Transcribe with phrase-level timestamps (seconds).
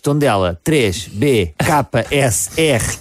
[0.00, 1.54] Tondela 3B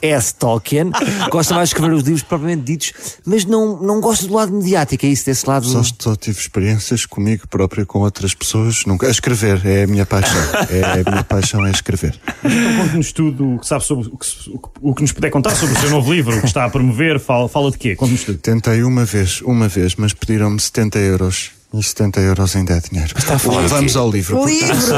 [0.01, 0.91] KSRS Tolkien,
[1.31, 2.93] gosta mais de escrever os livros propriamente ditos,
[3.25, 5.65] mas não, não gosta do lado mediático, é isso desse lado?
[5.65, 9.07] Só, só tive experiências comigo próprio, com outras pessoas, nunca.
[9.07, 10.37] A escrever é a minha paixão.
[10.69, 12.19] É, a minha paixão é escrever.
[12.43, 15.11] Então conte-nos tudo o que sabe sobre o que, se- o que- o que nos
[15.11, 17.77] puder contar sobre o seu novo livro, o que está a promover, fala, fala de
[17.77, 17.95] quê?
[17.95, 18.37] Conte-nos tudo.
[18.39, 21.51] Tentei uma vez, uma vez, mas pediram-me 70 euros.
[21.77, 23.13] E 70 euros ainda é dinheiro.
[23.69, 24.43] Vamos ao livro.
[24.45, 24.95] Livro!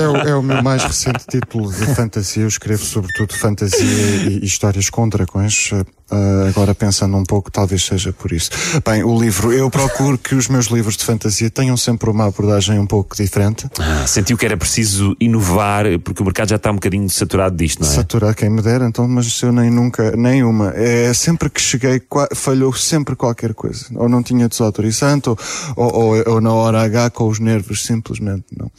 [0.00, 2.42] É, o- é o meu mais recente título de fantasia.
[2.42, 5.70] Eu escrevo sobretudo fantasia e, e histórias com dragões.
[6.12, 8.50] Ah, agora pensando um pouco, talvez seja por isso.
[8.84, 12.78] Bem, o livro, eu procuro que os meus livros de fantasia tenham sempre uma abordagem
[12.78, 13.66] um pouco diferente.
[13.78, 17.82] Ah, sentiu que era preciso inovar, porque o mercado já está um bocadinho saturado disto,
[17.82, 17.92] não é?
[17.92, 20.72] Saturar quem me dera, então, mas eu nem nunca, nem uma.
[20.76, 22.02] É sempre que cheguei,
[22.34, 23.86] falhou sempre qualquer coisa.
[23.94, 25.38] Ou não tinha desautorizante, ou,
[25.76, 28.70] ou, ou, ou na hora H com os nervos, simplesmente não.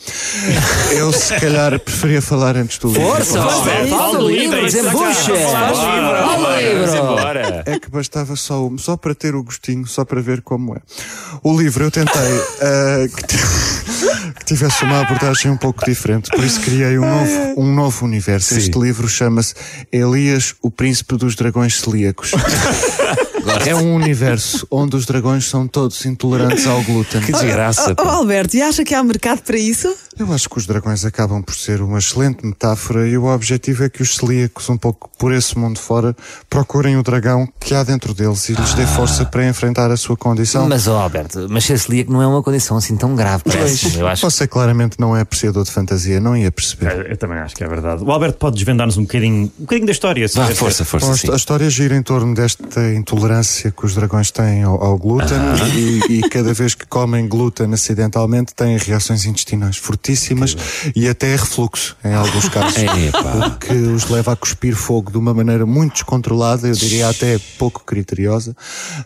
[0.92, 3.02] Eu se calhar preferia falar antes do livro.
[3.04, 5.36] Força, fala do livro, desembucha!
[5.52, 7.13] Fala do livro!
[7.34, 7.64] Bora!
[7.66, 10.82] É que bastava só um, só para ter o gostinho, só para ver como é.
[11.42, 12.22] O livro eu tentei
[12.62, 13.08] ah,
[14.04, 17.74] que, ti- que tivesse uma abordagem um pouco diferente, por isso criei um novo, um
[17.76, 18.58] novo universo.
[18.58, 19.54] Este livro chama-se
[19.92, 22.32] Elias, o Príncipe dos Dragões Celíacos.
[23.66, 27.22] É um universo onde os dragões são todos intolerantes ao glúten.
[27.22, 27.94] Que desgraça!
[27.98, 29.94] Oh, oh, Alberto, e acha que há mercado para isso?
[30.18, 33.90] Eu acho que os dragões acabam por ser uma excelente metáfora e o objetivo é
[33.90, 36.16] que os celíacos, um pouco por esse mundo fora,
[36.50, 40.16] procurem o dragão que há dentro deles e lhes dê força para enfrentar a sua
[40.16, 40.68] condição.
[40.70, 43.93] Mas, ó Alberto, mas ser celíaco não é uma condição assim tão grave, parece.
[44.00, 46.92] Eu acho Você claramente não é apreciador de fantasia, não ia perceber.
[46.92, 48.04] Eu, eu também acho que é verdade.
[48.04, 50.28] O Alberto pode desvendar-nos um bocadinho, um bocadinho da história.
[50.28, 51.32] se Vá, força, força, Bom, sim.
[51.32, 55.38] a história gira em torno desta intolerância que os dragões têm ao, ao glúten
[55.76, 60.56] e, e cada vez que comem glúten acidentalmente têm reações intestinais fortíssimas
[60.96, 62.84] e até refluxo em alguns casos.
[63.44, 67.40] O que os leva a cuspir fogo de uma maneira muito descontrolada, eu diria até
[67.58, 68.56] pouco criteriosa,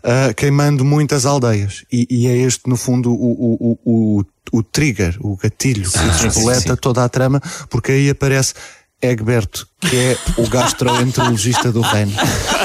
[0.04, 1.84] ah, queimando muitas aldeias.
[1.92, 6.00] E, e é este, no fundo, o, o, o, o, o trigger, o gatilho que
[6.24, 8.54] despoleta toda a trama, porque aí aparece
[9.02, 12.14] Egberto, que é o gastroenterologista do reino,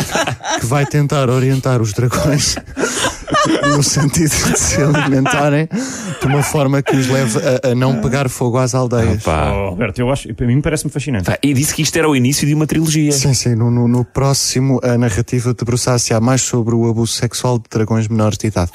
[0.60, 2.56] que vai tentar orientar os dragões
[3.76, 5.68] no sentido de se alimentarem
[6.20, 9.22] de uma forma que os leve a, a não pegar fogo às aldeias.
[9.22, 9.52] Pá.
[9.52, 11.24] Oh, Alberto, eu acho, para mim parece-me fascinante.
[11.24, 13.12] Pá, E disse que isto era o início de uma trilogia.
[13.12, 13.54] Sim, sim.
[13.54, 18.38] No, no, no próximo, a narrativa debruçar-se-á mais sobre o abuso sexual de dragões menores
[18.38, 18.70] de idade.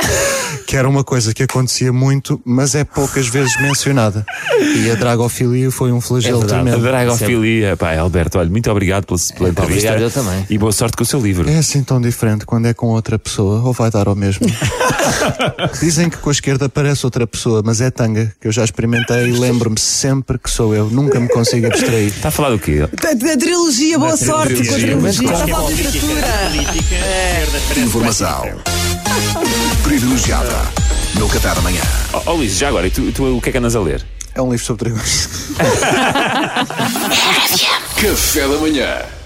[0.68, 4.26] Que era uma coisa que acontecia muito, mas é poucas vezes mencionada.
[4.76, 6.60] E a dragofilia foi um flagelo É verdade.
[6.60, 6.84] A tremendo.
[6.84, 7.78] dragofilia.
[7.78, 9.92] Pá, Alberto, olha, muito obrigado pela, pela entrevista.
[9.92, 10.46] obrigado, eu também.
[10.50, 11.50] E boa sorte com o seu livro.
[11.50, 14.46] É assim tão diferente quando é com outra pessoa, ou vai dar ao mesmo?
[15.80, 19.30] Dizem que com a esquerda parece outra pessoa, mas é tanga, que eu já experimentei
[19.30, 22.08] e lembro-me sempre que sou eu, nunca me consigo abstrair.
[22.08, 22.80] Está a falar do quê?
[23.02, 25.28] Da, da trilogia, boa sorte com a trilogia.
[25.30, 26.28] Já falo de literatura.
[27.78, 28.77] Informação
[29.84, 30.72] privilegiada
[31.16, 31.82] no Café da manhã.
[32.14, 34.06] Ó oh, Luís, já agora, e tu, tu o que é que andas a ler?
[34.34, 35.30] É um livro sobre dragões.
[38.00, 39.17] Café da manhã.